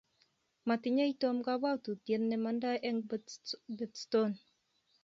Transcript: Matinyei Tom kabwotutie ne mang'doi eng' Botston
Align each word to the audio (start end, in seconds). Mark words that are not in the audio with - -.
Matinyei 0.67 1.13
Tom 1.21 1.37
kabwotutie 1.47 2.17
ne 2.19 2.35
mang'doi 2.43 2.77
eng' 2.87 3.07
Botston 3.77 4.31